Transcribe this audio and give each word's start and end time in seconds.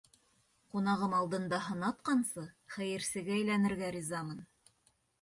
Ҡунағым 0.71 1.13
алдында 1.17 1.59
һынатҡансы, 1.67 2.49
хәйерсегә 2.79 3.39
әйләнергә 3.39 3.95
ризамын. 4.01 4.47